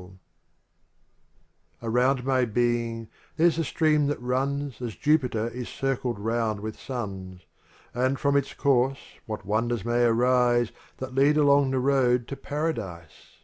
jt' 0.00 0.06
■ 0.06 0.10
LXXV 0.12 0.14
I 1.82 1.86
Around 1.86 2.24
my 2.24 2.44
being, 2.46 3.08
there's 3.36 3.58
a 3.58 3.64
stream 3.64 4.06
that 4.06 4.18
runs 4.18 4.78
■ 4.78 4.80
As 4.86 4.94
Jupiter 4.96 5.48
is 5.48 5.68
circled 5.68 6.18
round 6.18 6.60
with 6.60 6.80
suns, 6.80 7.42
And 7.92 8.18
from 8.18 8.34
its 8.34 8.54
course 8.54 9.18
what 9.26 9.44
wonders 9.44 9.84
may 9.84 10.04
arise 10.04 10.72
That 10.96 11.14
lead 11.14 11.36
along 11.36 11.72
the 11.72 11.78
road 11.80 12.28
to 12.28 12.36
Paradise? 12.36 13.42